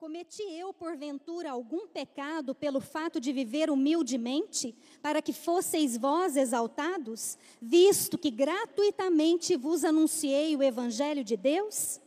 [0.00, 7.36] Cometi eu, porventura, algum pecado pelo fato de viver humildemente, para que fosseis vós exaltados,
[7.60, 12.00] visto que gratuitamente vos anunciei o Evangelho de Deus?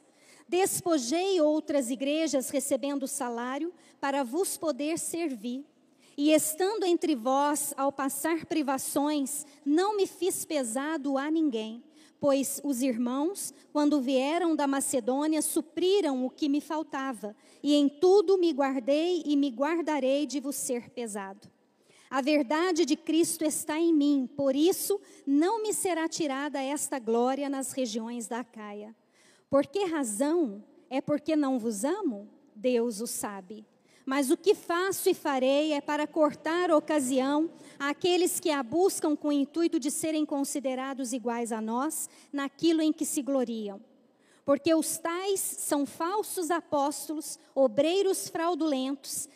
[0.49, 3.71] Despojei outras igrejas recebendo salário,
[4.01, 5.63] para vos poder servir.
[6.17, 11.83] E estando entre vós, ao passar privações, não me fiz pesado a ninguém
[12.23, 18.37] pois os irmãos, quando vieram da Macedônia, supriram o que me faltava, e em tudo
[18.37, 21.51] me guardei e me guardarei de vos ser pesado.
[22.09, 27.49] A verdade de Cristo está em mim, por isso não me será tirada esta glória
[27.49, 28.95] nas regiões da Caia.
[29.49, 30.63] Por que razão?
[30.89, 32.29] É porque não vos amo?
[32.55, 33.65] Deus o sabe.
[34.05, 37.49] Mas o que faço e farei é para cortar ocasião
[37.79, 42.91] àqueles que a buscam com o intuito de serem considerados iguais a nós naquilo em
[42.91, 43.79] que se gloriam.
[44.45, 49.29] Porque os tais são falsos apóstolos, obreiros fraudulentos,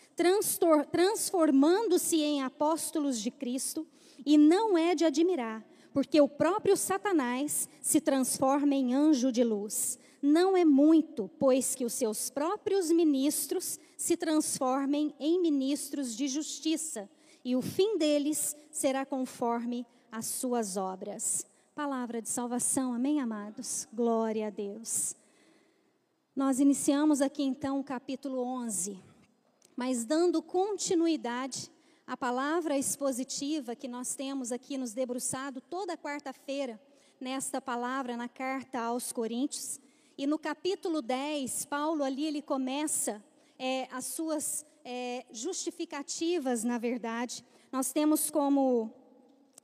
[0.91, 3.87] transformando-se em apóstolos de Cristo,
[4.26, 9.98] e não é de admirar, porque o próprio Satanás se transforma em anjo de luz.
[10.28, 17.10] Não é muito, pois que os seus próprios ministros se transformem em ministros de justiça,
[17.46, 21.46] e o fim deles será conforme as suas obras.
[21.74, 23.88] Palavra de salvação, amém, amados?
[23.94, 25.16] Glória a Deus.
[26.36, 29.00] Nós iniciamos aqui então o capítulo 11,
[29.78, 31.72] mas dando continuidade
[32.05, 36.78] à palavra expositiva que nós temos aqui nos debruçado toda quarta-feira,
[37.18, 39.80] nesta palavra, na carta aos Coríntios.
[40.18, 43.23] E no capítulo 10, Paulo ali ele começa
[43.60, 47.46] é, as suas é, justificativas, na verdade.
[47.71, 48.91] Nós temos como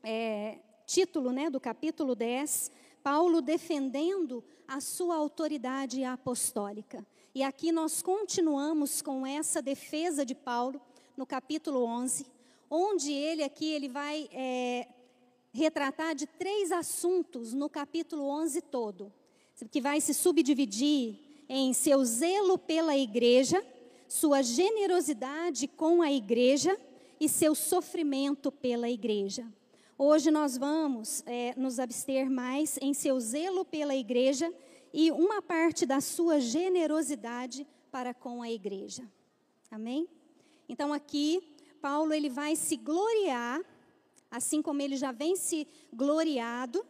[0.04, 2.70] é, título né, do capítulo 10,
[3.02, 7.04] Paulo defendendo a sua autoridade apostólica.
[7.34, 10.80] E aqui nós continuamos com essa defesa de Paulo
[11.18, 12.28] no capítulo 11,
[12.70, 14.88] onde ele aqui ele vai é,
[15.52, 19.12] retratar de três assuntos no capítulo 11 todo,
[19.70, 21.16] que vai se subdividir
[21.48, 23.64] em seu zelo pela igreja,
[24.08, 26.78] sua generosidade com a igreja
[27.20, 29.46] e seu sofrimento pela igreja.
[29.98, 34.52] Hoje nós vamos é, nos abster mais em seu zelo pela igreja
[34.94, 39.04] e uma parte da sua generosidade para com a igreja.
[39.70, 40.08] Amém?
[40.68, 43.62] Então aqui Paulo ele vai se gloriar,
[44.32, 46.86] assim como ele já vem se gloriado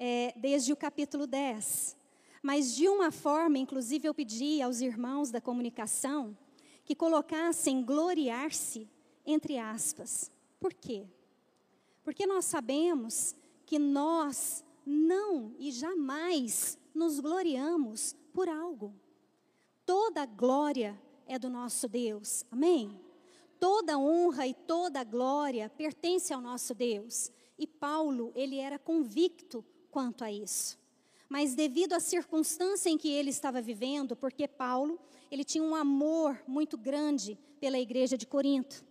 [0.00, 2.00] é, desde o capítulo 10
[2.42, 6.36] mas de uma forma, inclusive eu pedi aos irmãos da comunicação
[6.84, 8.88] que colocassem gloriar-se
[9.26, 10.30] entre aspas.
[10.58, 11.06] Por quê?
[12.02, 18.94] Porque nós sabemos que nós não e jamais nos gloriamos por algo.
[19.84, 22.44] Toda glória é do nosso Deus.
[22.50, 22.98] Amém?
[23.58, 27.30] Toda honra e toda glória pertence ao nosso Deus.
[27.58, 30.80] E Paulo, ele era convicto quanto a isso
[31.30, 34.98] mas devido à circunstância em que ele estava vivendo, porque Paulo,
[35.30, 38.84] ele tinha um amor muito grande pela igreja de Corinto.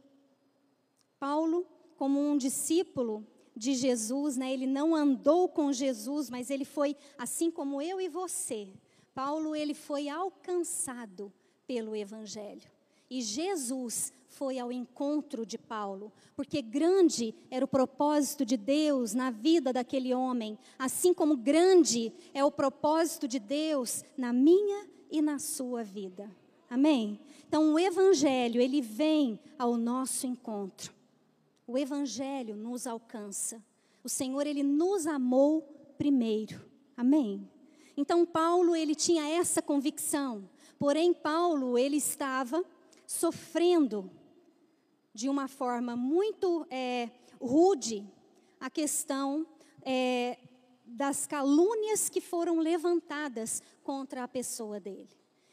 [1.19, 1.67] Paulo,
[1.97, 7.51] como um discípulo de Jesus, né, ele não andou com Jesus, mas ele foi assim
[7.51, 8.69] como eu e você.
[9.13, 11.33] Paulo, ele foi alcançado
[11.67, 12.71] pelo evangelho.
[13.09, 19.29] E Jesus foi ao encontro de Paulo, porque grande era o propósito de Deus na
[19.29, 25.39] vida daquele homem, assim como grande é o propósito de Deus na minha e na
[25.39, 26.33] sua vida.
[26.69, 27.19] Amém?
[27.49, 30.93] Então o evangelho, ele vem ao nosso encontro.
[31.67, 33.61] O evangelho nos alcança.
[34.05, 35.63] O Senhor, ele nos amou
[35.97, 36.65] primeiro.
[36.95, 37.45] Amém?
[37.97, 40.49] Então Paulo, ele tinha essa convicção.
[40.77, 42.63] Porém Paulo, ele estava
[43.05, 44.09] sofrendo
[45.13, 47.09] de uma forma muito é,
[47.39, 48.05] rude
[48.59, 49.47] a questão
[49.81, 50.37] é,
[50.85, 55.09] das calúnias que foram levantadas contra a pessoa dele.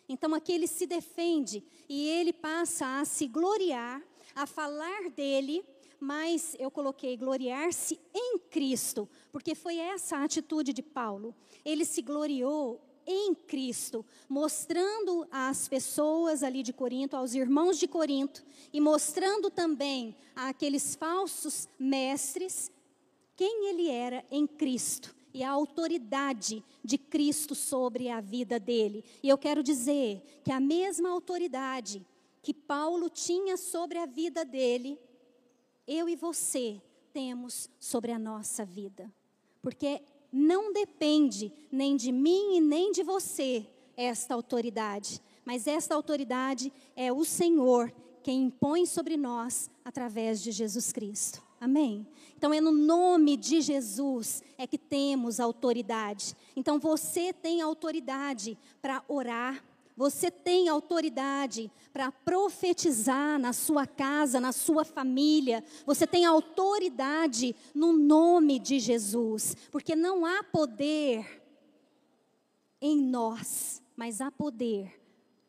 [0.09, 4.03] Então aqui ele se defende e ele passa a se gloriar,
[4.35, 5.64] a falar dele,
[5.99, 11.35] mas eu coloquei gloriar-se em Cristo, porque foi essa a atitude de Paulo.
[11.64, 18.44] Ele se gloriou em Cristo, mostrando às pessoas ali de Corinto, aos irmãos de Corinto,
[18.73, 22.70] e mostrando também àqueles falsos mestres
[23.37, 29.05] quem ele era em Cristo e a autoridade de Cristo sobre a vida dele.
[29.23, 32.05] E eu quero dizer que a mesma autoridade
[32.43, 34.99] que Paulo tinha sobre a vida dele,
[35.87, 36.81] eu e você
[37.12, 39.12] temos sobre a nossa vida.
[39.61, 40.00] Porque
[40.37, 43.67] não depende nem de mim e nem de você
[43.97, 47.91] esta autoridade, mas esta autoridade é o Senhor
[48.23, 51.41] quem impõe sobre nós através de Jesus Cristo.
[51.61, 52.06] Amém?
[52.37, 56.37] Então é no nome de Jesus é que temos autoridade.
[56.55, 59.65] Então você tem autoridade para orar,
[59.96, 65.64] você tem autoridade para profetizar na sua casa, na sua família.
[65.87, 71.43] Você tem autoridade no nome de Jesus, porque não há poder
[72.78, 75.00] em nós, mas há poder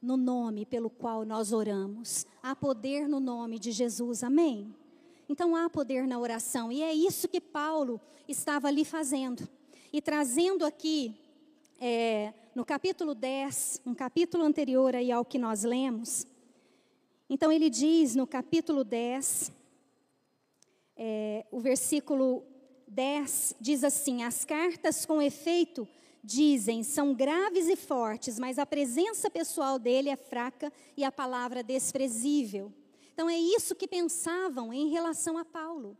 [0.01, 2.25] no nome pelo qual nós oramos.
[2.41, 4.23] Há poder no nome de Jesus.
[4.23, 4.73] Amém.
[5.27, 9.45] Então há poder na oração, e é isso que Paulo estava ali fazendo.
[9.91, 11.13] E trazendo aqui
[11.81, 16.25] é, no capítulo 10, um capítulo anterior aí ao que nós lemos.
[17.29, 19.51] Então ele diz no capítulo 10,
[20.95, 22.43] é, o versículo
[22.87, 25.87] 10 diz assim: As cartas com efeito
[26.23, 31.61] dizem são graves e fortes, mas a presença pessoal dele é fraca e a palavra
[31.61, 32.73] desprezível.
[33.13, 35.95] Então é isso que pensavam em relação a Paulo,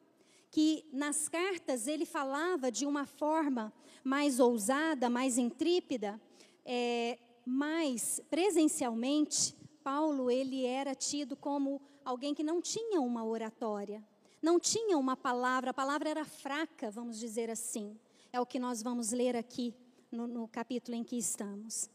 [0.50, 3.72] que nas cartas ele falava de uma forma
[4.04, 6.20] mais ousada, mais intrépida,
[6.70, 14.04] é, mas presencialmente Paulo ele era tido como alguém que não tinha uma oratória,
[14.42, 17.98] não tinha uma palavra, a palavra era fraca, vamos dizer assim.
[18.34, 19.74] É o que nós vamos ler aqui
[20.12, 21.90] no, no capítulo em que estamos.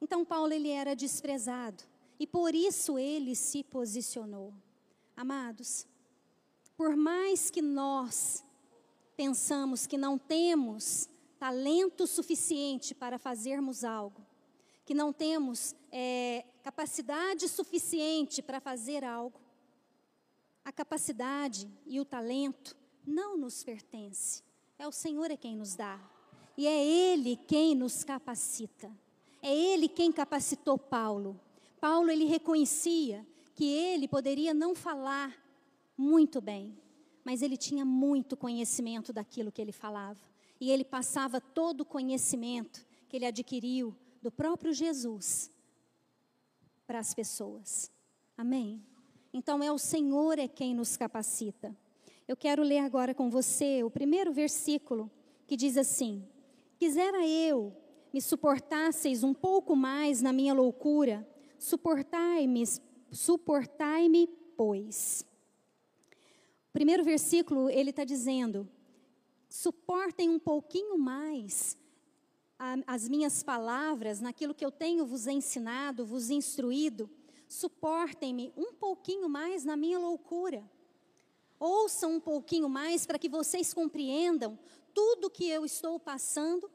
[0.00, 1.82] Então Paulo ele era desprezado
[2.18, 4.54] e por isso ele se posicionou.
[5.16, 5.84] Amados,
[6.76, 8.44] por mais que nós
[9.16, 11.08] pensamos que não temos
[11.42, 14.24] talento suficiente para fazermos algo,
[14.84, 19.40] que não temos é, capacidade suficiente para fazer algo,
[20.64, 24.44] a capacidade e o talento não nos pertence.
[24.78, 25.98] É o Senhor é quem nos dá.
[26.56, 28.88] E é Ele quem nos capacita.
[29.42, 31.40] É Ele quem capacitou Paulo.
[31.80, 35.36] Paulo ele reconhecia que ele poderia não falar
[35.98, 36.72] muito bem,
[37.24, 40.30] mas ele tinha muito conhecimento daquilo que ele falava
[40.62, 45.50] e ele passava todo o conhecimento que ele adquiriu do próprio Jesus
[46.86, 47.90] para as pessoas.
[48.38, 48.80] Amém?
[49.32, 51.76] Então é o Senhor é quem nos capacita.
[52.28, 55.10] Eu quero ler agora com você o primeiro versículo
[55.48, 56.24] que diz assim:
[56.78, 57.76] Quisera eu
[58.12, 62.62] me suportasseis um pouco mais na minha loucura, suportai-me,
[63.10, 65.26] suportai-me, pois.
[66.68, 68.68] O primeiro versículo ele está dizendo:
[69.52, 71.76] suportem um pouquinho mais
[72.86, 77.10] as minhas palavras, naquilo que eu tenho vos ensinado, vos instruído,
[77.48, 80.64] suportem-me um pouquinho mais na minha loucura.
[81.58, 84.58] Ouçam um pouquinho mais para que vocês compreendam
[84.94, 86.70] tudo que eu estou passando,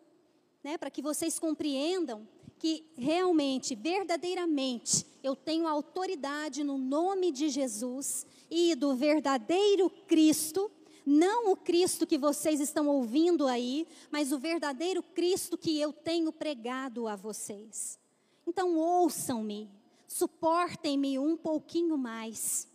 [0.63, 2.27] né, para que vocês compreendam
[2.59, 10.71] que realmente, verdadeiramente, eu tenho autoridade no nome de Jesus e do verdadeiro Cristo
[11.09, 16.33] não o Cristo que vocês estão ouvindo aí, mas o verdadeiro Cristo que eu tenho
[16.33, 17.97] pregado a vocês.
[18.45, 19.69] Então ouçam-me,
[20.05, 22.67] suportem-me um pouquinho mais.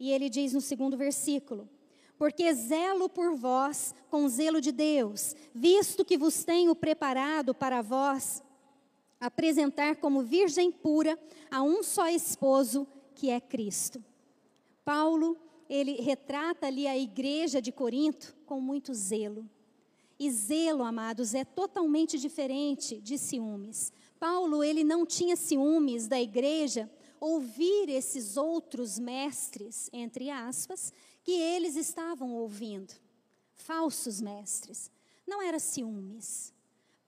[0.00, 1.68] E ele diz no segundo versículo:
[2.16, 8.42] Porque zelo por vós com zelo de Deus, visto que vos tenho preparado para vós
[9.20, 11.18] apresentar como virgem pura
[11.50, 14.02] a um só esposo, que é Cristo.
[14.86, 15.36] Paulo
[15.68, 19.48] ele retrata ali a igreja de Corinto com muito zelo.
[20.18, 23.92] E zelo, amados, é totalmente diferente de ciúmes.
[24.20, 30.92] Paulo, ele não tinha ciúmes da igreja ouvir esses outros mestres, entre aspas,
[31.22, 32.92] que eles estavam ouvindo.
[33.54, 34.90] Falsos mestres.
[35.26, 36.52] Não era ciúmes.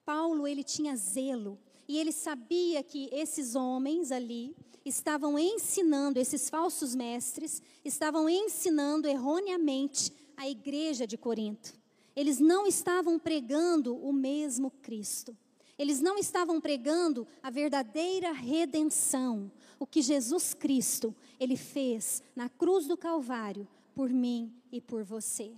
[0.05, 1.59] Paulo, ele tinha zelo
[1.89, 10.13] e ele sabia que esses homens ali estavam ensinando, esses falsos mestres, estavam ensinando erroneamente
[10.37, 11.75] a igreja de Corinto.
[12.15, 15.37] Eles não estavam pregando o mesmo Cristo.
[15.79, 22.87] Eles não estavam pregando a verdadeira redenção, o que Jesus Cristo ele fez na cruz
[22.87, 25.53] do Calvário por mim e por você.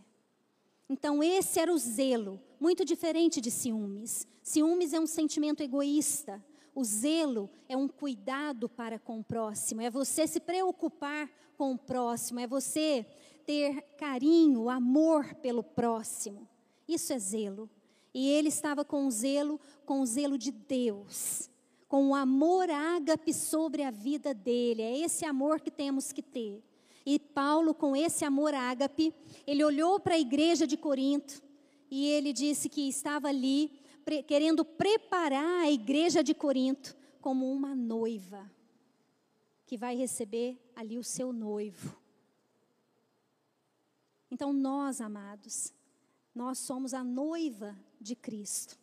[0.89, 4.27] Então esse era o zelo, muito diferente de ciúmes.
[4.43, 6.43] Ciúmes é um sentimento egoísta,
[6.77, 11.79] o zelo é um cuidado para com o próximo, é você se preocupar com o
[11.79, 13.07] próximo, é você
[13.47, 16.47] ter carinho, amor pelo próximo.
[16.87, 17.71] Isso é zelo.
[18.13, 21.49] E ele estava com o zelo, com o zelo de Deus,
[21.89, 24.83] com o amor ágape sobre a vida dele.
[24.83, 26.63] É esse amor que temos que ter.
[27.07, 29.15] E Paulo, com esse amor ágape,
[29.47, 31.43] ele olhou para a igreja de Corinto
[31.91, 33.71] e ele disse que estava ali
[34.07, 38.49] pre querendo preparar a igreja de Corinto como uma noiva
[39.67, 42.01] que vai receber ali o seu noivo.
[44.31, 45.75] Então, nós, amados,
[46.33, 48.79] nós somos a noiva de Cristo.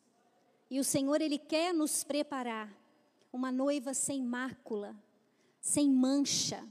[0.69, 2.69] E o Senhor, Ele quer nos preparar
[3.31, 4.93] uma noiva sem mácula,
[5.61, 6.67] sem mancha,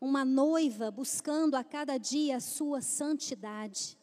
[0.00, 3.96] uma noiva buscando a cada dia a sua santidade,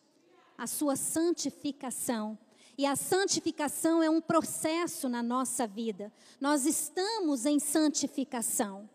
[0.58, 2.40] a sua santificação.
[2.78, 6.12] E a santificação é um processo na nossa vida.
[6.42, 8.90] Nós estamos em santificação.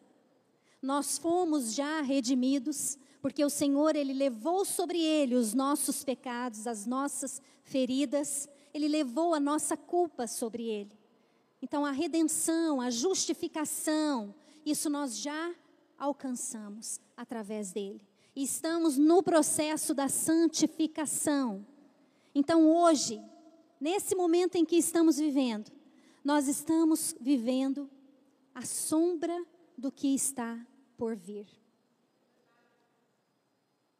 [0.82, 6.87] Nós fomos já redimidos, porque o Senhor ele levou sobre ele os nossos pecados, as
[6.87, 10.99] nossas feridas, ele levou a nossa culpa sobre ele.
[11.62, 14.34] Então a redenção, a justificação,
[14.64, 15.54] isso nós já
[15.99, 18.00] alcançamos através dele.
[18.34, 21.66] E estamos no processo da santificação.
[22.34, 23.20] Então hoje,
[23.80, 25.72] nesse momento em que estamos vivendo,
[26.22, 27.88] nós estamos vivendo
[28.54, 29.44] a sombra
[29.76, 30.58] do que está
[30.96, 31.46] por vir.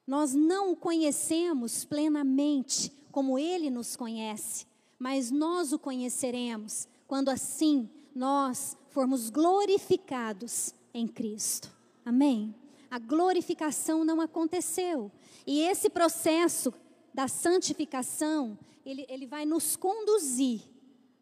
[0.07, 4.67] Nós não o conhecemos plenamente como ele nos conhece,
[4.99, 11.73] mas nós o conheceremos quando assim nós formos glorificados em Cristo.
[12.05, 12.55] Amém?
[12.91, 15.11] A glorificação não aconteceu.
[15.47, 16.75] E esse processo
[17.13, 20.63] da santificação, ele, ele vai nos conduzir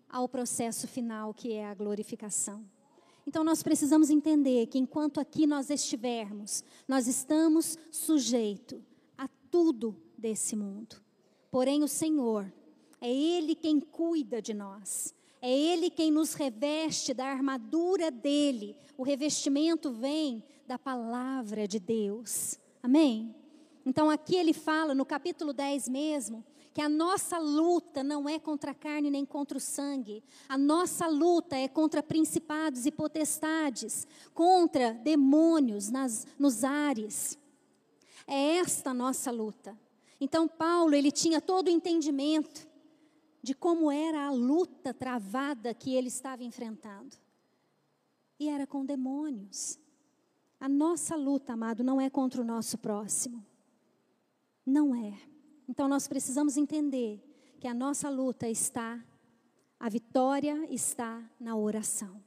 [0.08, 2.64] ao processo final, que é a glorificação.
[3.26, 8.80] Então nós precisamos entender que enquanto aqui nós estivermos, nós estamos sujeitos
[9.18, 10.96] a tudo desse mundo.
[11.50, 12.50] Porém, o Senhor,
[13.00, 15.14] é Ele quem cuida de nós.
[15.40, 18.74] É Ele quem nos reveste da armadura dele.
[18.96, 22.58] O revestimento vem da palavra de Deus.
[22.82, 23.34] Amém?
[23.88, 28.72] Então, aqui ele fala, no capítulo 10 mesmo, que a nossa luta não é contra
[28.72, 30.22] a carne nem contra o sangue.
[30.46, 37.38] A nossa luta é contra principados e potestades, contra demônios nas, nos ares.
[38.26, 39.74] É esta a nossa luta.
[40.20, 42.68] Então Paulo, ele tinha todo o entendimento
[43.42, 47.16] de como era a luta travada que ele estava enfrentando.
[48.38, 49.78] E era com demônios.
[50.60, 53.42] A nossa luta, amado, não é contra o nosso próximo.
[54.68, 55.14] Não é.
[55.66, 57.24] Então nós precisamos entender
[57.58, 59.02] que a nossa luta está,
[59.80, 62.22] a vitória está na oração.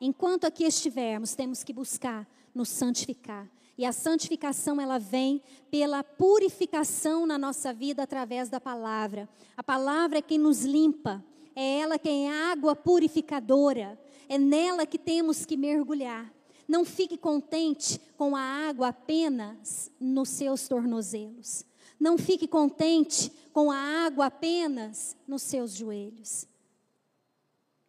[0.00, 3.50] Enquanto aqui estivermos, temos que buscar nos santificar.
[3.76, 9.28] E a santificação ela vem pela purificação na nossa vida através da palavra.
[9.56, 11.24] A palavra é quem nos limpa,
[11.56, 14.00] é ela quem é água purificadora.
[14.28, 16.32] É nela que temos que mergulhar.
[16.68, 21.68] Não fique contente com a água apenas nos seus tornozelos.
[22.00, 26.48] Não fique contente com a água apenas nos seus joelhos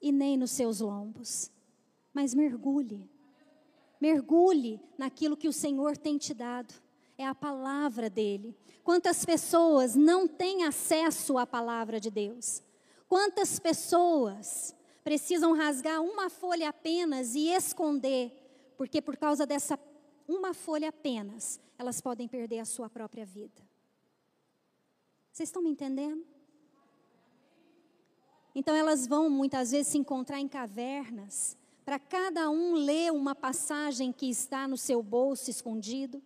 [0.01, 1.49] e nem nos seus lombos,
[2.13, 3.09] mas mergulhe.
[4.01, 6.73] Mergulhe naquilo que o Senhor tem te dado.
[7.17, 8.57] É a palavra dele.
[8.83, 12.61] Quantas pessoas não têm acesso à palavra de Deus?
[13.07, 18.31] Quantas pessoas precisam rasgar uma folha apenas e esconder,
[18.75, 19.79] porque por causa dessa
[20.27, 23.70] uma folha apenas, elas podem perder a sua própria vida.
[25.31, 26.25] Vocês estão me entendendo?
[28.53, 34.11] Então elas vão muitas vezes se encontrar em cavernas, para cada um ler uma passagem
[34.11, 36.21] que está no seu bolso escondido,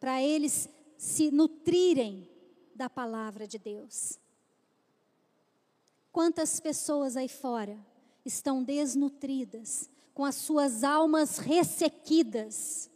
[0.00, 2.28] para eles se nutrirem
[2.74, 4.18] da palavra de Deus.
[6.12, 7.78] Quantas pessoas aí fora
[8.24, 12.90] estão desnutridas, com as suas almas ressequidas,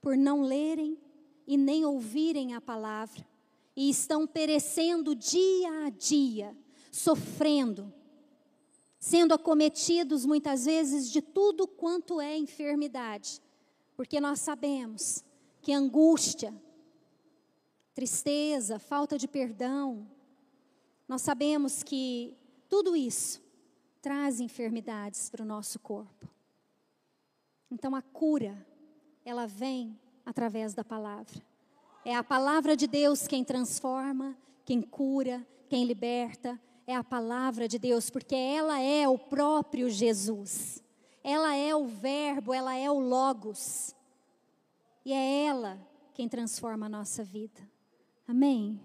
[0.00, 0.98] por não lerem
[1.46, 3.26] e nem ouvirem a palavra,
[3.76, 6.56] e estão perecendo dia a dia,
[6.90, 7.92] sofrendo,
[8.98, 13.42] sendo acometidos muitas vezes de tudo quanto é enfermidade,
[13.96, 15.24] porque nós sabemos
[15.60, 16.54] que angústia,
[17.92, 20.08] tristeza, falta de perdão,
[21.06, 22.36] nós sabemos que
[22.68, 23.42] tudo isso
[24.00, 26.28] traz enfermidades para o nosso corpo.
[27.70, 28.66] Então a cura,
[29.24, 31.42] ela vem através da palavra.
[32.04, 36.60] É a palavra de Deus quem transforma, quem cura, quem liberta.
[36.86, 40.82] É a palavra de Deus, porque ela é o próprio Jesus.
[41.22, 43.94] Ela é o Verbo, ela é o Logos.
[45.04, 45.78] E é ela
[46.12, 47.60] quem transforma a nossa vida.
[48.28, 48.78] Amém?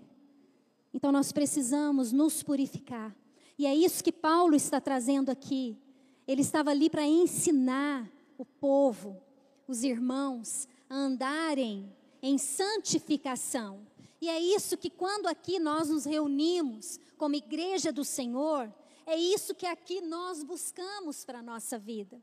[0.93, 3.15] Então nós precisamos nos purificar.
[3.57, 5.77] E é isso que Paulo está trazendo aqui.
[6.25, 9.21] Ele estava ali para ensinar o povo,
[9.67, 13.87] os irmãos, andarem em santificação.
[14.21, 18.69] E é isso que quando aqui nós nos reunimos como igreja do Senhor,
[19.09, 22.21] É isso que aqui nós buscamos para a nossa vida.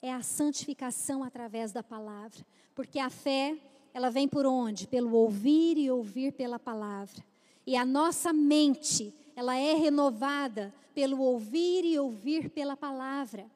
[0.00, 2.46] É a santificação através da palavra.
[2.72, 3.58] Porque a fé,
[3.92, 4.86] ela vem por onde?
[4.86, 7.24] Pelo ouvir e ouvir pela palavra.
[7.66, 13.50] E a nossa mente, ela é renovada pelo ouvir e ouvir pela palavra.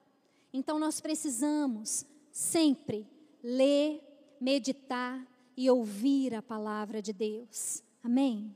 [0.53, 3.07] Então nós precisamos sempre
[3.41, 4.03] ler,
[4.41, 5.27] meditar
[5.57, 7.83] e ouvir a palavra de Deus.
[8.03, 8.55] Amém?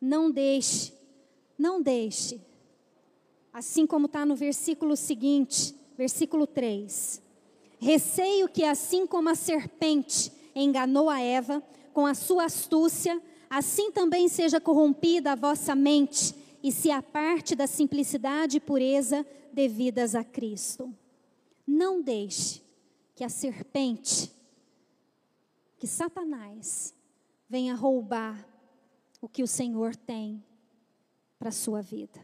[0.00, 0.94] Não deixe,
[1.58, 2.40] não deixe,
[3.52, 7.22] assim como está no versículo seguinte, versículo 3.
[7.78, 14.28] Receio que, assim como a serpente enganou a Eva com a sua astúcia, assim também
[14.28, 20.94] seja corrompida a vossa mente e se aparte da simplicidade e pureza devidas a Cristo.
[21.66, 22.62] Não deixe
[23.14, 24.30] que a serpente,
[25.80, 26.94] que Satanás,
[27.48, 28.46] venha roubar
[29.18, 30.44] o que o Senhor tem
[31.38, 32.20] para a sua vida.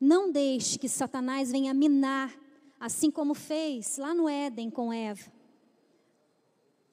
[0.00, 2.34] Não deixe que Satanás venha minar,
[2.80, 5.30] assim como fez lá no Éden com Eva,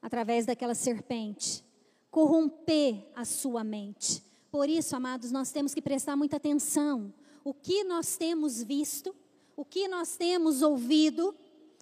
[0.02, 1.64] através daquela serpente,
[2.12, 4.22] corromper a sua mente.
[4.52, 7.14] Por isso, amados, nós temos que prestar muita atenção.
[7.42, 9.16] O que nós temos visto,
[9.56, 11.34] o que nós temos ouvido,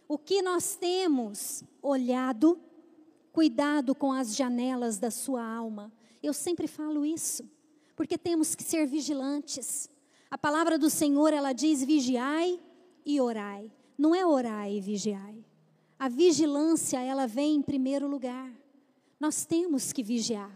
[0.07, 2.59] o que nós temos olhado,
[3.33, 5.91] cuidado com as janelas da sua alma.
[6.21, 7.43] Eu sempre falo isso,
[7.95, 9.89] porque temos que ser vigilantes.
[10.31, 12.59] A palavra do Senhor, ela diz: vigiai
[13.05, 13.69] e orai.
[13.97, 15.43] Não é orai e vigiai.
[15.99, 18.51] A vigilância, ela vem em primeiro lugar.
[19.19, 20.51] Nós temos que vigiar.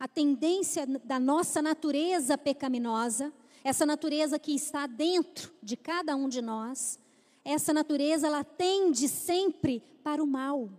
[0.00, 6.42] A tendência da nossa natureza pecaminosa, essa natureza que está dentro de cada um de
[6.42, 6.98] nós,
[7.44, 10.70] essa natureza ela tende sempre para o mal.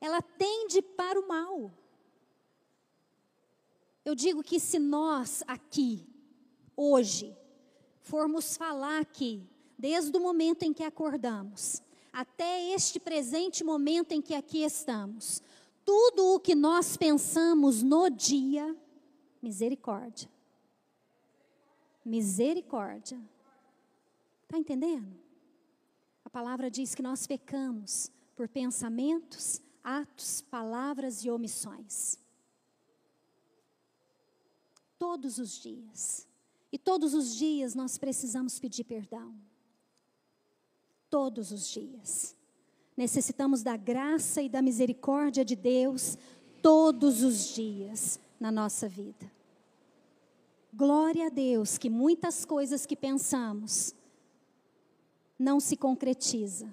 [0.00, 1.72] Ela tende para o mal.
[4.04, 6.06] Eu digo que se nós aqui,
[6.74, 7.36] hoje,
[8.00, 9.46] formos falar aqui,
[9.78, 15.42] desde o momento em que acordamos, até este presente momento em que aqui estamos,
[15.84, 18.76] tudo o que nós pensamos no dia,
[19.42, 20.30] misericórdia.
[22.04, 23.20] Misericórdia.
[24.42, 25.18] Está entendendo?
[26.24, 29.62] A palavra diz que nós pecamos por pensamentos,
[29.98, 32.18] atos, palavras e omissões.
[34.98, 36.26] Todos os dias.
[36.72, 39.34] E todos os dias nós precisamos pedir perdão.
[41.08, 42.36] Todos os dias.
[42.96, 46.16] Necessitamos da graça e da misericórdia de Deus
[46.62, 49.30] todos os dias na nossa vida.
[50.72, 53.94] Glória a Deus que muitas coisas que pensamos
[55.38, 56.68] não se concretiza.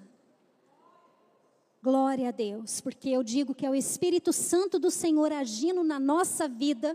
[1.88, 5.98] Glória a Deus, porque eu digo que é o Espírito Santo do Senhor agindo na
[5.98, 6.94] nossa vida,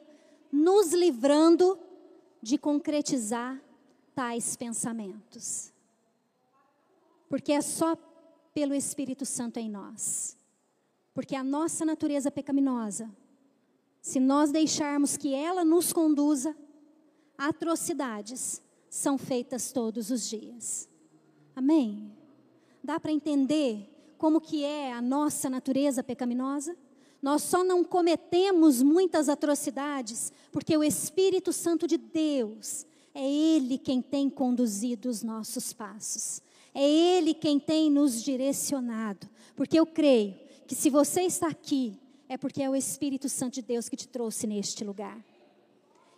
[0.51, 1.79] nos livrando
[2.39, 3.59] de concretizar
[4.13, 5.73] tais pensamentos.
[7.27, 7.97] Porque é só
[8.53, 10.37] pelo Espírito Santo em nós.
[11.11, 13.09] Porque a nossa natureza pecaminosa,
[13.99, 16.55] se nós deixarmos que ela nos conduza,
[17.35, 20.87] atrocidades são feitas todos os dias.
[21.55, 22.15] Amém?
[22.83, 23.89] Dá para entender
[24.23, 26.77] como que é a nossa natureza pecaminosa?
[27.21, 34.01] Nós só não cometemos muitas atrocidades porque o Espírito Santo de Deus é Ele quem
[34.01, 36.41] tem conduzido os nossos passos.
[36.73, 39.27] É Ele quem tem nos direcionado.
[39.57, 43.61] Porque eu creio que se você está aqui, é porque é o Espírito Santo de
[43.61, 45.21] Deus que te trouxe neste lugar.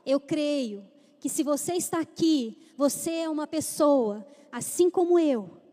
[0.06, 0.86] Eu creio
[1.20, 5.65] que se você está aqui, você é uma pessoa, assim como eu,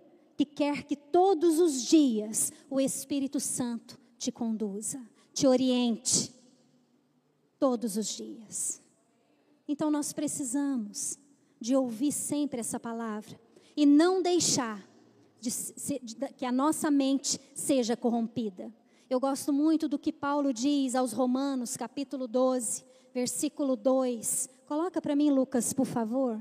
[0.42, 5.00] que quer que todos os dias o Espírito Santo te conduza,
[5.32, 6.34] te oriente,
[7.60, 8.82] todos os dias.
[9.68, 11.16] Então nós precisamos
[11.60, 13.40] de ouvir sempre essa palavra
[13.76, 14.84] e não deixar
[15.40, 18.72] de, de, de, que a nossa mente seja corrompida.
[19.08, 24.48] Eu gosto muito do que Paulo diz aos Romanos, capítulo 12, versículo 2.
[24.66, 26.40] Coloca para mim, Lucas, por favor.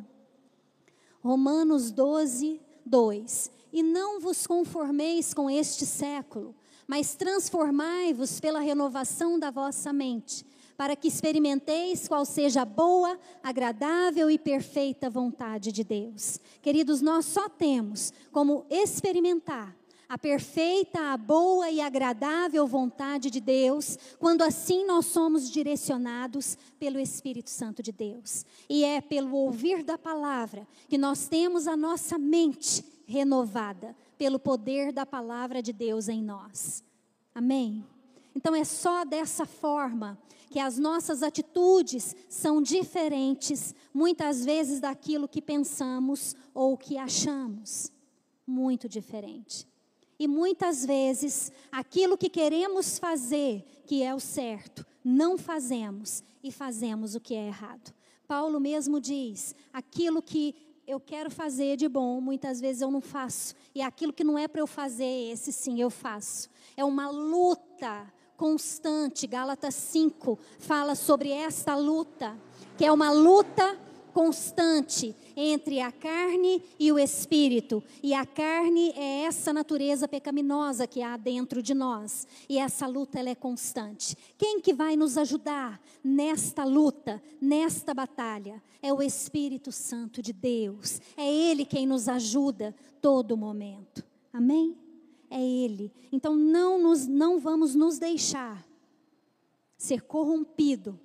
[1.22, 3.61] Romanos 12, 2.
[3.72, 6.56] E não vos conformeis com este século,
[6.88, 14.30] mas transformai-vos pela renovação da vossa mente, para que experimenteis qual seja a boa, agradável
[14.30, 16.40] e perfeita vontade de Deus.
[16.62, 19.76] Queridos, nós só temos como experimentar
[20.12, 27.00] a perfeita, a boa e agradável vontade de Deus, quando assim nós somos direcionados pelo
[27.00, 28.46] Espírito Santo de Deus.
[28.70, 34.94] E é pelo ouvir da palavra que nós temos a nossa mente renovada pelo poder
[34.94, 36.82] da palavra de Deus em nós.
[37.36, 37.86] Amém?
[38.34, 40.18] Então é só dessa forma
[40.50, 47.92] que as nossas atitudes são diferentes, muitas vezes daquilo que pensamos ou que achamos.
[48.48, 49.68] Muito diferente.
[50.18, 57.16] E muitas vezes, aquilo que queremos fazer, que é o certo, não fazemos e fazemos
[57.16, 57.94] o que é errado.
[58.28, 60.56] Paulo mesmo diz: aquilo que
[60.88, 63.56] eu quero fazer de bom, muitas vezes eu não faço.
[63.74, 66.50] E aquilo que não é para eu fazer, esse sim eu faço.
[66.76, 69.28] É uma luta constante.
[69.28, 72.36] Gálatas 5 fala sobre esta luta,
[72.78, 73.91] que é uma luta constante
[75.36, 77.84] entre a carne e o espírito.
[78.04, 82.28] E a carne é essa natureza pecaminosa que há dentro de nós.
[82.48, 84.16] E essa luta ela é constante.
[84.38, 88.62] Quem que vai nos ajudar nesta luta, nesta batalha?
[88.82, 91.02] É o Espírito Santo de Deus.
[91.16, 94.04] É ele quem nos ajuda todo momento.
[94.34, 94.78] Amém?
[95.30, 95.92] É ele.
[96.12, 98.66] Então não nos não vamos nos deixar
[99.78, 101.00] ser corrompido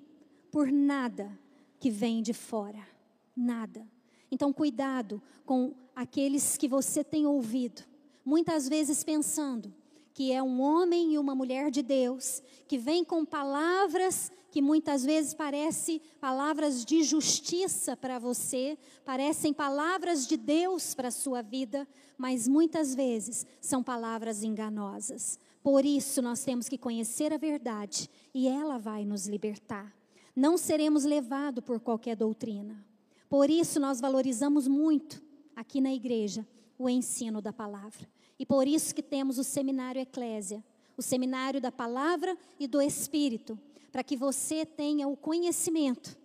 [0.51, 1.31] por nada
[1.79, 2.96] que vem de fora
[3.37, 3.87] nada.
[4.31, 7.83] Então, cuidado com aqueles que você tem ouvido,
[8.25, 9.73] muitas vezes pensando
[10.13, 15.05] que é um homem e uma mulher de Deus, que vem com palavras que muitas
[15.05, 21.87] vezes parecem palavras de justiça para você, parecem palavras de Deus para a sua vida,
[22.17, 25.39] mas muitas vezes são palavras enganosas.
[25.63, 29.95] Por isso nós temos que conhecer a verdade e ela vai nos libertar.
[30.35, 32.83] Não seremos levados por qualquer doutrina.
[33.29, 35.23] Por isso nós valorizamos muito
[35.55, 36.47] aqui na igreja
[36.79, 38.09] o ensino da palavra.
[38.39, 40.63] E por isso que temos o seminário Eclésia,
[40.97, 43.59] o seminário da palavra e do espírito,
[43.91, 46.17] para que você tenha o conhecimento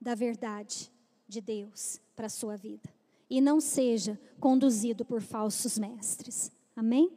[0.00, 0.90] da verdade
[1.28, 2.92] de Deus para a sua vida
[3.30, 6.52] e não seja conduzido por falsos mestres.
[6.76, 7.10] Amém?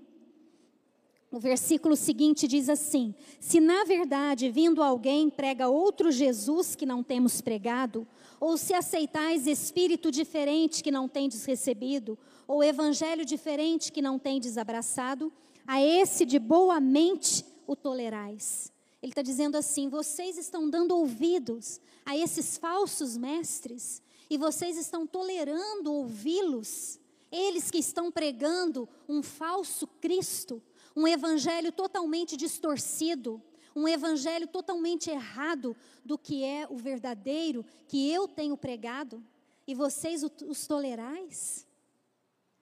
[1.29, 7.03] O versículo seguinte diz assim: Se na verdade vindo alguém prega outro Jesus que não
[7.03, 8.07] temos pregado,
[8.39, 14.57] ou se aceitais espírito diferente que não tendes recebido, ou evangelho diferente que não tendes
[14.57, 15.31] abraçado,
[15.65, 18.71] a esse de boa mente o tolerais.
[19.01, 25.05] Ele está dizendo assim: vocês estão dando ouvidos a esses falsos mestres e vocês estão
[25.05, 26.99] tolerando ouvi-los,
[27.31, 30.61] eles que estão pregando um falso Cristo,
[30.95, 33.41] um evangelho totalmente distorcido,
[33.77, 39.23] um evangelho totalmente errado do que é o verdadeiro que eu tenho pregado,
[39.67, 41.67] e vocês os tolerais?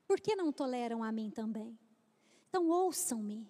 [0.05, 1.79] Por que não toleram a mim também?
[2.49, 3.47] Então ouçam-me,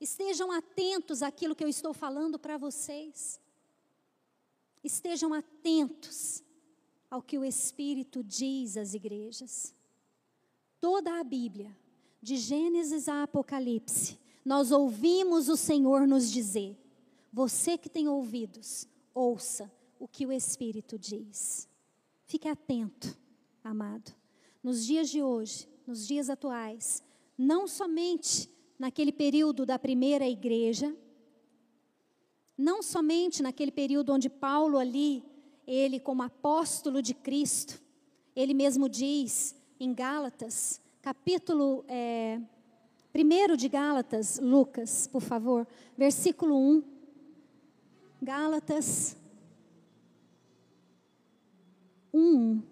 [0.00, 3.40] estejam atentos àquilo que eu estou falando para vocês,
[4.84, 6.42] estejam atentos
[7.10, 9.74] ao que o Espírito diz às igrejas.
[10.80, 11.76] Toda a Bíblia,
[12.20, 16.76] de Gênesis a Apocalipse, nós ouvimos o Senhor nos dizer:
[17.32, 21.68] você que tem ouvidos, ouça o que o Espírito diz.
[22.26, 23.16] Fique atento,
[23.64, 24.12] amado.
[24.62, 27.02] Nos dias de hoje, nos dias atuais,
[27.38, 30.94] não somente naquele período da primeira igreja,
[32.56, 35.24] não somente naquele período onde Paulo ali,
[35.66, 37.82] ele como apóstolo de Cristo,
[38.36, 42.40] ele mesmo diz em Gálatas, capítulo é,
[43.14, 45.66] 1 de Gálatas, Lucas, por favor,
[45.96, 46.91] versículo 1.
[48.22, 49.16] Gálatas
[52.14, 52.62] 1.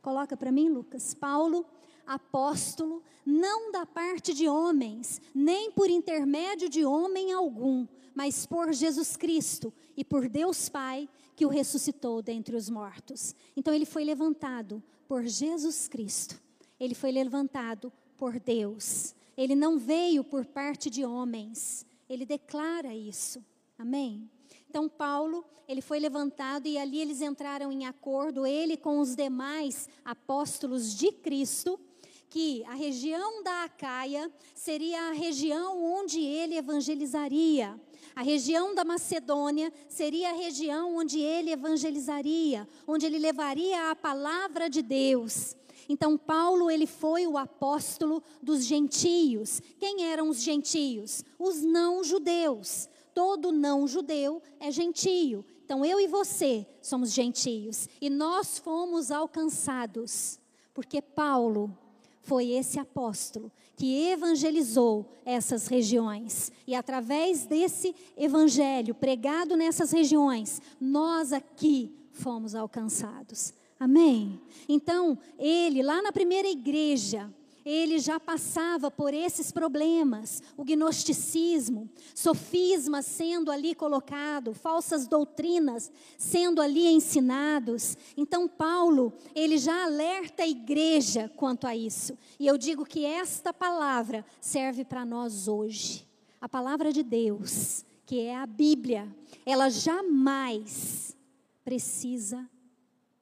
[0.00, 1.12] Coloca para mim, Lucas.
[1.12, 1.66] Paulo,
[2.06, 9.14] apóstolo, não da parte de homens, nem por intermédio de homem algum, mas por Jesus
[9.14, 13.34] Cristo e por Deus Pai, que o ressuscitou dentre os mortos.
[13.54, 16.40] Então ele foi levantado por Jesus Cristo.
[16.78, 19.14] Ele foi levantado por Deus.
[19.36, 21.84] Ele não veio por parte de homens.
[22.08, 23.44] Ele declara isso.
[23.80, 24.30] Amém?
[24.68, 29.88] Então Paulo, ele foi levantado e ali eles entraram em acordo, ele com os demais
[30.04, 31.80] apóstolos de Cristo,
[32.28, 37.80] que a região da Acaia seria a região onde ele evangelizaria.
[38.14, 44.68] A região da Macedônia seria a região onde ele evangelizaria, onde ele levaria a palavra
[44.68, 45.56] de Deus.
[45.88, 49.62] Então Paulo ele foi o apóstolo dos gentios.
[49.78, 51.24] Quem eram os gentios?
[51.38, 55.44] Os não judeus todo não judeu é gentio.
[55.64, 60.40] Então eu e você somos gentios e nós fomos alcançados
[60.74, 61.76] porque Paulo
[62.22, 66.52] foi esse apóstolo que evangelizou essas regiões.
[66.66, 73.54] E através desse evangelho pregado nessas regiões, nós aqui fomos alcançados.
[73.78, 74.40] Amém?
[74.68, 77.32] Então, ele, lá na primeira igreja,
[77.64, 86.60] ele já passava por esses problemas, o gnosticismo, sofismas sendo ali colocado, falsas doutrinas sendo
[86.60, 87.96] ali ensinados.
[88.16, 92.16] Então Paulo, ele já alerta a igreja quanto a isso.
[92.38, 96.06] E eu digo que esta palavra serve para nós hoje.
[96.40, 101.16] A palavra de Deus, que é a Bíblia, ela jamais
[101.62, 102.48] precisa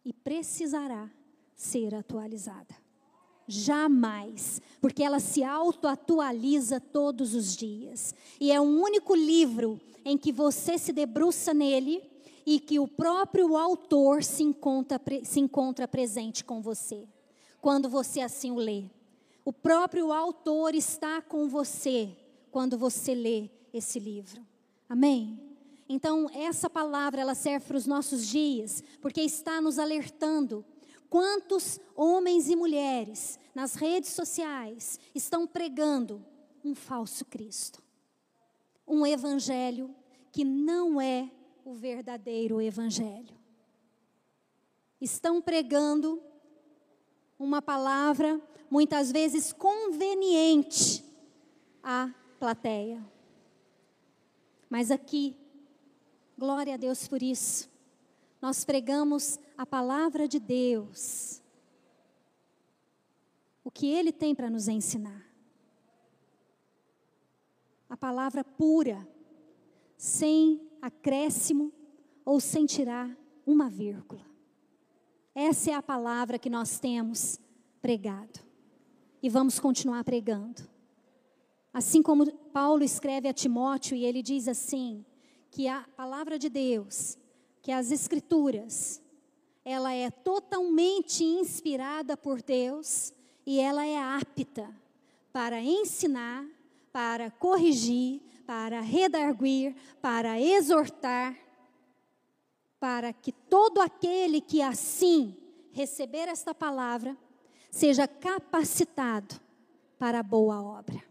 [0.05, 1.11] e precisará
[1.55, 2.88] ser atualizada.
[3.51, 8.15] Jamais, porque ela se autoatualiza todos os dias.
[8.39, 12.03] E é um único livro em que você se debruça nele
[12.45, 17.09] e que o próprio autor se encontra, se encontra presente com você,
[17.61, 18.85] quando você assim o lê.
[19.47, 22.15] O próprio autor está com você
[22.51, 24.43] quando você lê esse livro.
[24.87, 25.41] Amém?
[25.89, 30.63] Então, essa palavra ela serve para os nossos dias, porque está nos alertando
[31.09, 36.25] Quantos homens e mulheres nas redes sociais estão pregando
[36.63, 37.83] um falso Cristo?
[38.87, 39.95] Um evangelho
[40.31, 41.31] que não é
[41.65, 43.37] o verdadeiro evangelho.
[45.01, 46.23] Estão pregando
[47.39, 48.41] uma palavra
[48.71, 51.05] muitas vezes conveniente
[51.83, 53.03] à plateia.
[54.69, 55.35] Mas aqui,
[56.37, 57.68] glória a Deus por isso
[58.41, 61.43] nós pregamos a palavra de Deus.
[63.65, 65.27] O que Ele tem para nos ensinar.
[67.89, 69.07] A palavra pura,
[69.97, 71.73] sem acréscimo
[72.25, 74.25] ou sem tirar uma vírgula.
[75.35, 77.41] Essa é a palavra que nós temos
[77.81, 78.41] pregado.
[79.23, 80.69] E vamos continuar pregando.
[81.73, 85.05] Assim como Paulo escreve a Timóteo e ele diz assim:
[85.51, 87.19] que a palavra de Deus
[87.63, 89.01] que as escrituras,
[89.65, 93.13] ela é totalmente inspirada por Deus
[93.45, 94.69] e ela é apta
[95.33, 96.47] para ensinar,
[96.93, 101.37] para corrigir, para redarguir, para exortar,
[102.81, 105.37] para que todo aquele que assim
[105.73, 107.17] receber esta palavra
[107.71, 109.39] seja capacitado
[109.99, 111.03] para a boa obra.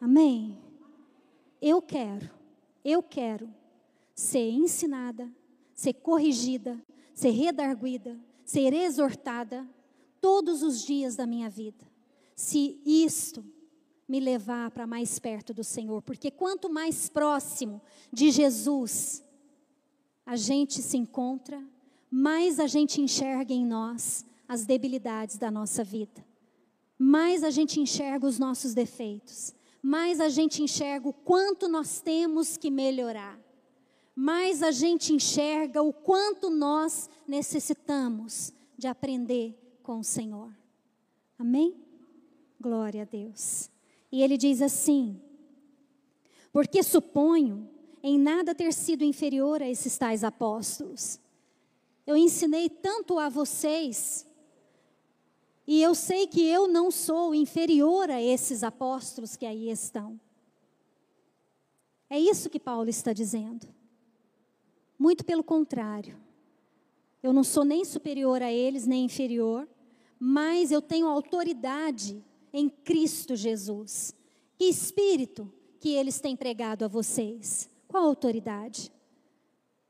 [0.00, 0.58] Amém?
[1.62, 2.30] Eu quero,
[2.84, 3.48] eu quero
[4.14, 5.30] ser ensinada,
[5.74, 6.80] ser corrigida,
[7.12, 9.68] ser redarguida, ser exortada
[10.20, 11.84] todos os dias da minha vida.
[12.34, 13.44] Se isto
[14.08, 17.80] me levar para mais perto do Senhor, porque quanto mais próximo
[18.12, 19.22] de Jesus
[20.26, 21.62] a gente se encontra,
[22.10, 26.24] mais a gente enxerga em nós as debilidades da nossa vida,
[26.98, 32.56] mais a gente enxerga os nossos defeitos, mais a gente enxerga o quanto nós temos
[32.56, 33.38] que melhorar
[34.14, 40.52] mais a gente enxerga o quanto nós necessitamos de aprender com o Senhor.
[41.38, 41.74] Amém?
[42.60, 43.68] Glória a Deus.
[44.10, 45.20] E ele diz assim:
[46.52, 47.68] Porque suponho
[48.02, 51.18] em nada ter sido inferior a esses tais apóstolos.
[52.06, 54.26] Eu ensinei tanto a vocês,
[55.66, 60.20] e eu sei que eu não sou inferior a esses apóstolos que aí estão.
[62.10, 63.66] É isso que Paulo está dizendo.
[64.98, 66.16] Muito pelo contrário.
[67.22, 69.68] Eu não sou nem superior a eles, nem inferior,
[70.18, 74.14] mas eu tenho autoridade em Cristo Jesus.
[74.56, 77.68] Que espírito que eles têm pregado a vocês?
[77.88, 78.92] Qual autoridade?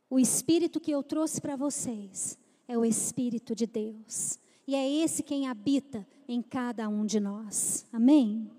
[0.08, 2.38] O espírito que eu trouxe para vocês
[2.68, 4.38] é o espírito de Deus.
[4.66, 7.86] E é esse quem habita em cada um de nós.
[7.92, 8.50] Amém?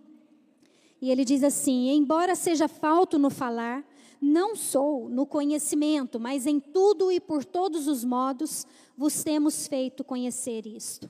[1.02, 3.86] E ele diz assim: embora seja falto no falar,
[4.26, 8.66] não sou no conhecimento, mas em tudo e por todos os modos
[8.98, 11.10] vos temos feito conhecer isto.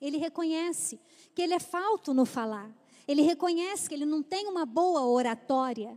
[0.00, 1.00] Ele reconhece
[1.34, 2.70] que ele é falto no falar.
[3.06, 5.96] Ele reconhece que ele não tem uma boa oratória,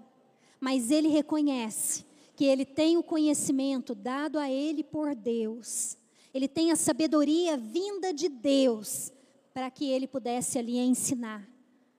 [0.60, 5.98] mas ele reconhece que ele tem o conhecimento dado a ele por Deus.
[6.34, 9.14] Ele tem a sabedoria vinda de Deus
[9.54, 11.48] para que ele pudesse ali ensinar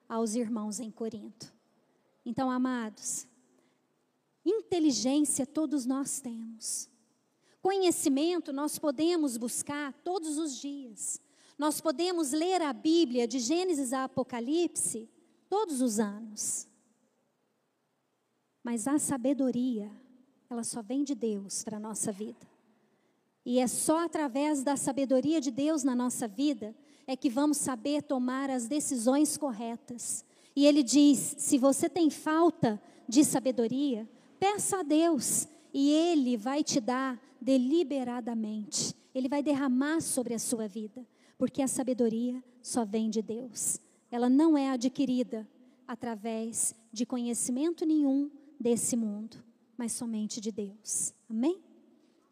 [0.08, 1.52] aos irmãos em Corinto.
[2.24, 3.26] Então, amados,
[4.46, 6.88] Inteligência todos nós temos.
[7.60, 11.20] Conhecimento nós podemos buscar todos os dias.
[11.58, 15.10] Nós podemos ler a Bíblia de Gênesis a Apocalipse
[15.48, 16.68] todos os anos.
[18.62, 19.90] Mas a sabedoria,
[20.48, 22.46] ela só vem de Deus para a nossa vida.
[23.44, 26.72] E é só através da sabedoria de Deus na nossa vida
[27.04, 30.24] é que vamos saber tomar as decisões corretas.
[30.54, 34.08] E ele diz: se você tem falta de sabedoria,
[34.48, 38.94] Peça a Deus e Ele vai te dar deliberadamente.
[39.12, 41.04] Ele vai derramar sobre a sua vida,
[41.36, 43.80] porque a sabedoria só vem de Deus.
[44.08, 45.48] Ela não é adquirida
[45.84, 49.42] através de conhecimento nenhum desse mundo,
[49.76, 51.12] mas somente de Deus.
[51.28, 51.60] Amém?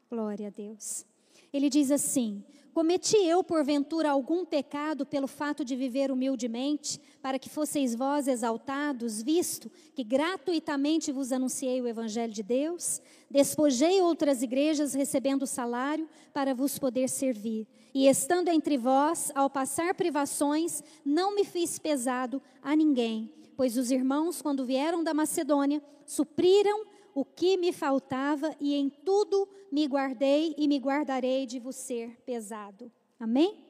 [0.09, 1.05] Glória a Deus.
[1.55, 2.43] Ele diz assim:
[2.75, 9.23] Cometi eu, porventura, algum pecado pelo fato de viver humildemente, para que fosseis vós exaltados,
[9.23, 13.01] visto que gratuitamente vos anunciei o Evangelho de Deus?
[13.31, 17.69] Despojei outras igrejas, recebendo salário, para vos poder servir.
[17.95, 23.93] E estando entre vós, ao passar privações, não me fiz pesado a ninguém, pois os
[23.93, 26.85] irmãos, quando vieram da Macedônia, supriram
[27.15, 32.21] o que me faltava e em tudo me guardei e me guardarei de vos ser
[32.27, 32.91] pesado.
[33.19, 33.65] Amém?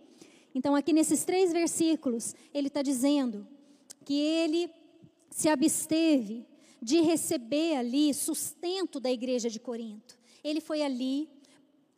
[0.54, 3.46] Então, aqui nesses três versículos, ele está dizendo
[4.04, 4.70] que ele
[5.30, 6.46] se absteve
[6.80, 10.18] de receber ali sustento da igreja de Corinto.
[10.42, 11.28] Ele foi ali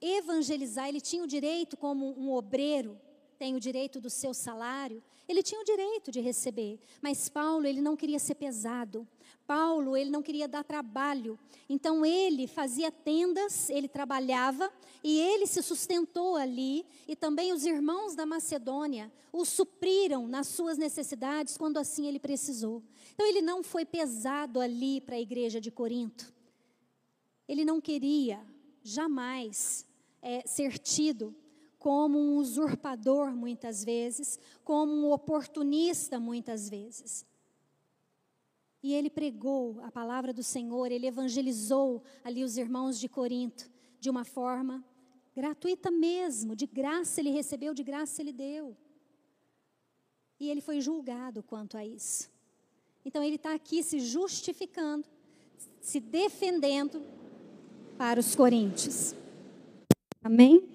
[0.01, 2.99] evangelizar, ele tinha o direito, como um obreiro
[3.39, 7.81] tem o direito do seu salário, ele tinha o direito de receber, mas Paulo, ele
[7.81, 9.07] não queria ser pesado.
[9.47, 11.39] Paulo, ele não queria dar trabalho.
[11.69, 18.15] Então ele fazia tendas, ele trabalhava e ele se sustentou ali e também os irmãos
[18.15, 22.83] da Macedônia o supriram nas suas necessidades quando assim ele precisou.
[23.15, 26.33] Então ele não foi pesado ali para a igreja de Corinto.
[27.49, 28.45] Ele não queria
[28.83, 29.87] jamais
[30.21, 31.35] é, ser tido
[31.79, 37.25] como um usurpador muitas vezes, como um oportunista muitas vezes.
[38.83, 44.11] E ele pregou a palavra do Senhor, ele evangelizou ali os irmãos de Corinto de
[44.11, 44.85] uma forma
[45.35, 48.77] gratuita mesmo, de graça ele recebeu, de graça ele deu.
[50.39, 52.31] E ele foi julgado quanto a isso.
[53.05, 55.07] Então ele está aqui se justificando,
[55.81, 57.03] se defendendo
[57.97, 59.15] para os coríntios.
[60.23, 60.69] Amém?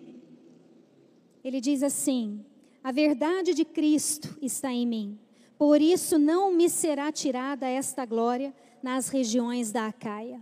[1.43, 2.45] Ele diz assim:
[2.83, 5.19] A verdade de Cristo está em mim,
[5.61, 10.41] por isso não me será tirada esta glória nas regiões da Acaia.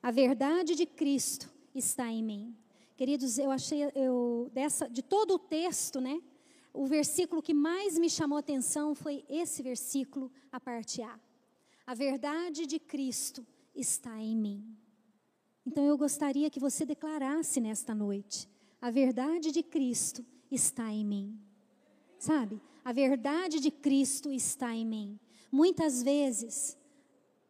[0.00, 2.56] A verdade de Cristo está em mim.
[2.96, 6.22] Queridos, eu achei eu dessa de todo o texto, né?
[6.72, 11.18] O versículo que mais me chamou atenção foi esse versículo, a parte A.
[11.84, 14.76] A verdade de Cristo está em mim.
[15.66, 18.48] Então eu gostaria que você declarasse nesta noite:
[18.80, 21.36] a verdade de Cristo está em mim.
[22.16, 22.62] Sabe?
[22.84, 25.18] A verdade de Cristo está em mim.
[25.50, 26.76] Muitas vezes,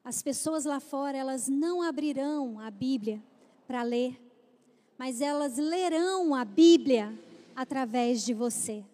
[0.04, 3.22] as pessoas lá fora, elas não abrirão a Bíblia
[3.66, 4.20] para ler,
[4.96, 7.18] mas elas lerão a Bíblia
[7.56, 8.84] através de você.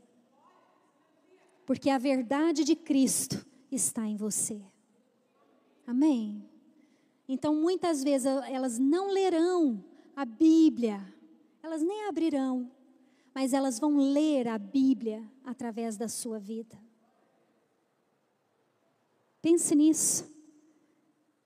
[1.67, 4.61] Porque a verdade de Cristo está em você.
[5.87, 6.43] Amém?
[7.29, 9.85] Então, muitas vezes, elas não lerão
[10.17, 11.07] a Bíblia
[11.63, 12.71] elas nem abrirão,
[13.35, 16.79] mas elas vão ler a Bíblia através da sua vida.
[19.41, 20.29] Pense nisso.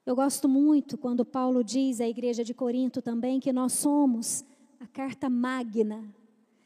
[0.04, 4.44] Eu gosto muito quando Paulo diz à igreja de Corinto também que nós somos
[4.80, 6.14] a carta magna,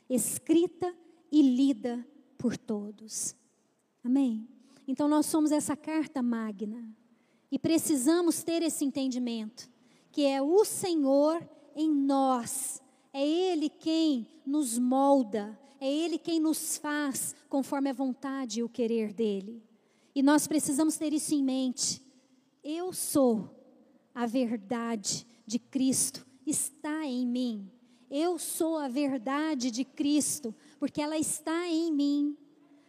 [0.09, 0.93] escrita
[1.31, 2.05] e lida
[2.37, 3.37] por todos.
[4.03, 4.49] Amém?
[4.87, 6.89] Então nós somos essa carta magna
[7.51, 9.71] e precisamos ter esse entendimento
[10.11, 12.81] que é o Senhor em nós
[13.19, 18.69] é Ele quem nos molda, é Ele quem nos faz conforme a vontade e o
[18.69, 19.61] querer dEle.
[20.15, 22.01] E nós precisamos ter isso em mente.
[22.63, 23.51] Eu sou
[24.15, 27.69] a verdade de Cristo, está em mim.
[28.09, 32.37] Eu sou a verdade de Cristo, porque ela está em mim.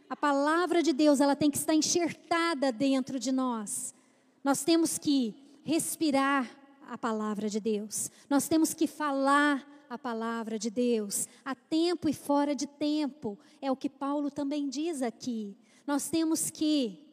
[0.08, 3.96] A palavra de Deus, ela tem que estar enxertada dentro de nós.
[4.44, 6.48] Nós temos que respirar
[6.88, 8.12] a palavra de Deus.
[8.30, 13.38] Nós temos que falar a palavra de Deus, a tempo e fora de tempo.
[13.62, 15.58] É o que Paulo também diz aqui.
[15.88, 17.06] Nós temos que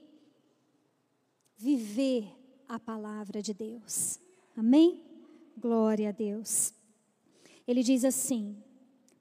[1.57, 2.29] viver
[2.69, 4.21] a palavra de Deus.
[4.55, 5.03] Amém?
[5.57, 6.75] Glória a Deus.
[7.67, 8.63] Ele diz assim: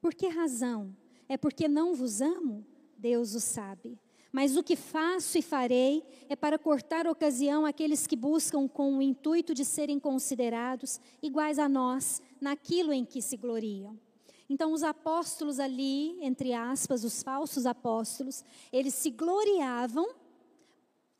[0.00, 0.94] Por que razão?
[1.28, 2.64] É porque não vos amo?
[2.98, 3.98] Deus o sabe.
[4.36, 9.00] Mas o que faço e farei é para cortar ocasião àqueles que buscam com o
[9.00, 13.98] intuito de serem considerados iguais a nós naquilo em que se gloriam.
[14.46, 20.06] Então, os apóstolos ali, entre aspas, os falsos apóstolos, eles se gloriavam,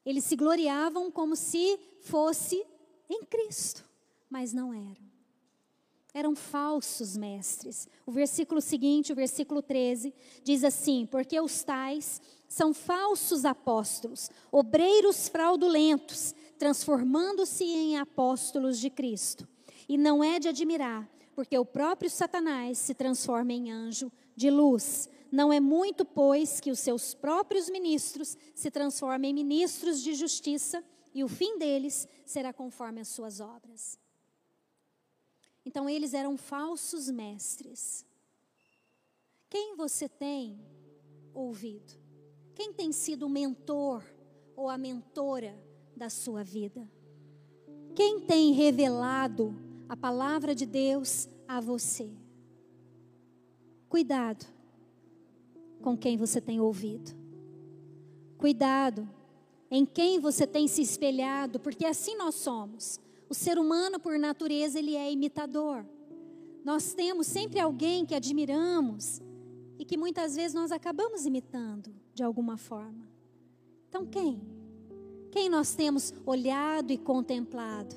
[0.04, 2.62] eles se gloriavam como se fosse
[3.08, 3.82] em Cristo,
[4.28, 5.06] mas não eram.
[6.12, 7.88] Eram falsos mestres.
[8.06, 15.28] O versículo seguinte, o versículo 13, diz assim: Porque os tais são falsos apóstolos, obreiros
[15.28, 19.48] fraudulentos, transformando-se em apóstolos de Cristo.
[19.88, 25.08] E não é de admirar, porque o próprio Satanás se transforma em anjo de luz.
[25.30, 30.82] Não é muito, pois, que os seus próprios ministros se transformem em ministros de justiça
[31.12, 33.98] e o fim deles será conforme as suas obras.
[35.64, 38.04] Então, eles eram falsos mestres.
[39.48, 40.60] Quem você tem
[41.34, 42.05] ouvido?
[42.56, 44.02] Quem tem sido o mentor
[44.56, 45.54] ou a mentora
[45.94, 46.90] da sua vida?
[47.94, 49.54] Quem tem revelado
[49.86, 52.10] a palavra de Deus a você?
[53.90, 54.46] Cuidado
[55.82, 57.14] com quem você tem ouvido.
[58.38, 59.06] Cuidado
[59.70, 62.98] em quem você tem se espelhado, porque assim nós somos.
[63.28, 65.84] O ser humano, por natureza, ele é imitador.
[66.64, 69.20] Nós temos sempre alguém que admiramos
[69.78, 73.08] e que muitas vezes nós acabamos imitando de alguma forma.
[73.88, 74.40] Então, quem?
[75.30, 77.94] Quem nós temos olhado e contemplado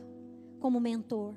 [0.60, 1.34] como mentor?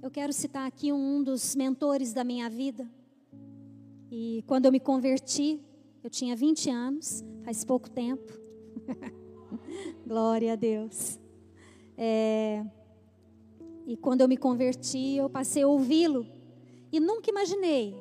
[0.00, 2.88] Eu quero citar aqui um dos mentores da minha vida.
[4.10, 5.60] E quando eu me converti,
[6.02, 8.32] eu tinha 20 anos, faz pouco tempo.
[10.06, 11.18] Glória a Deus.
[11.96, 12.64] É,
[13.86, 16.26] e quando eu me converti, eu passei a ouvi-lo.
[16.90, 17.94] E nunca imaginei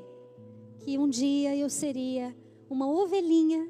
[0.79, 2.35] que um dia eu seria
[2.69, 3.69] uma ovelhinha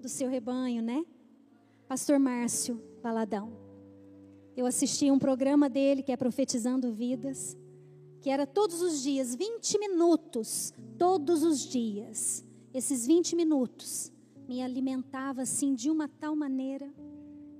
[0.00, 1.04] do seu rebanho, né?
[1.86, 3.50] Pastor Márcio Valadão.
[4.54, 7.56] Eu assisti um programa dele que é Profetizando Vidas,
[8.20, 12.44] que era todos os dias, 20 minutos, todos os dias.
[12.74, 14.12] Esses 20 minutos
[14.46, 16.92] me alimentava assim de uma tal maneira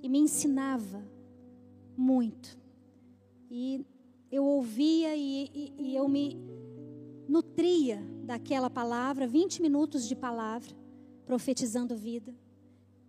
[0.03, 1.03] e me ensinava
[1.97, 2.57] muito.
[3.49, 3.85] E
[4.31, 6.48] eu ouvia e, e, e eu me
[7.29, 10.75] nutria daquela palavra, 20 minutos de palavra,
[11.25, 12.33] profetizando vida.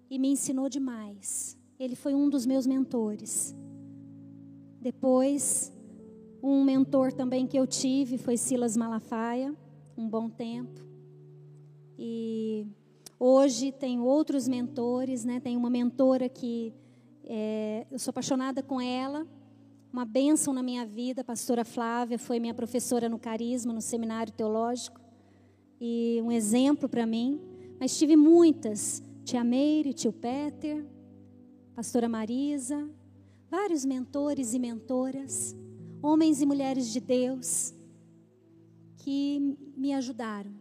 [0.08, 1.58] E me ensinou demais.
[1.78, 3.56] Ele foi um dos meus mentores.
[4.80, 5.72] Depois,
[6.42, 9.56] um mentor também que eu tive foi Silas Malafaia,
[9.96, 10.80] um bom tempo.
[11.98, 12.66] E
[13.22, 15.40] Hoje tenho outros mentores, né?
[15.40, 16.72] Tenho uma mentora que
[17.22, 19.26] é, eu sou apaixonada com ela,
[19.92, 21.20] uma bênção na minha vida.
[21.20, 25.00] A pastora Flávia foi minha professora no Carisma, no seminário teológico,
[25.80, 27.40] e um exemplo para mim.
[27.78, 30.84] Mas tive muitas: tia Meire, tio Peter,
[31.74, 32.88] pastora Marisa,
[33.50, 35.56] vários mentores e mentoras,
[36.02, 37.74] homens e mulheres de Deus,
[38.98, 40.52] que me ajudaram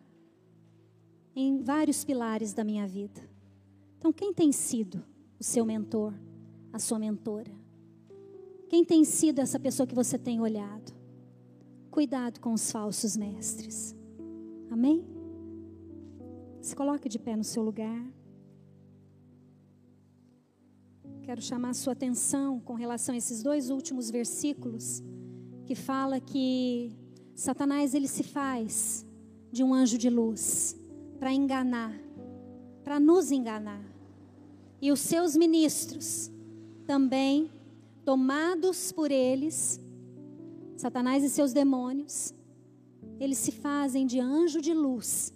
[1.35, 3.21] em vários pilares da minha vida.
[3.97, 5.03] Então, quem tem sido
[5.39, 6.13] o seu mentor,
[6.71, 7.58] a sua mentora?
[8.69, 10.93] Quem tem sido essa pessoa que você tem olhado?
[11.89, 13.95] Cuidado com os falsos mestres.
[14.69, 15.03] Amém?
[16.61, 18.05] Se coloque de pé no seu lugar.
[21.23, 25.03] Quero chamar a sua atenção com relação a esses dois últimos versículos
[25.65, 26.91] que fala que
[27.33, 29.03] Satanás ele se faz
[29.51, 30.75] de um anjo de luz
[31.19, 31.99] para enganar,
[32.83, 33.83] para nos enganar.
[34.79, 36.31] E os seus ministros
[36.85, 37.51] também,
[38.09, 39.79] tomados por eles,
[40.75, 42.33] Satanás e seus demônios,
[43.19, 45.31] eles se fazem de anjo de luz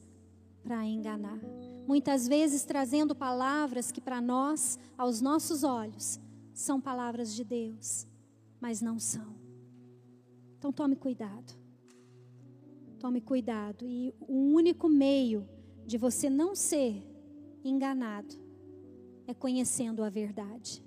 [0.63, 1.39] para enganar.
[1.86, 6.19] Muitas vezes trazendo palavras que para nós, aos nossos olhos,
[6.51, 8.07] são palavras de Deus,
[8.59, 9.36] mas não são.
[10.57, 11.53] Então tome cuidado.
[12.97, 13.88] Tome cuidado.
[13.88, 15.47] E o único meio
[15.86, 17.07] de você não ser
[17.63, 18.34] enganado
[19.28, 20.83] é conhecendo a verdade.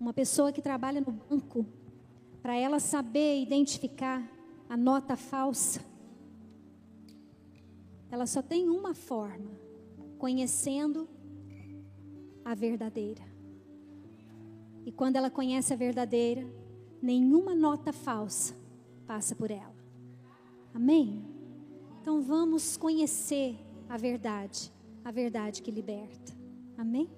[0.00, 1.66] Uma pessoa que trabalha no banco,
[2.42, 4.22] para ela saber identificar
[4.68, 5.80] a nota falsa,
[8.10, 9.50] ela só tem uma forma:
[10.18, 11.08] conhecendo
[12.44, 13.22] a verdadeira.
[14.86, 16.46] E quando ela conhece a verdadeira,
[17.02, 18.54] nenhuma nota falsa
[19.06, 19.76] passa por ela.
[20.72, 21.24] Amém?
[22.00, 24.72] Então vamos conhecer a verdade,
[25.04, 26.32] a verdade que liberta.
[26.76, 27.10] Amém?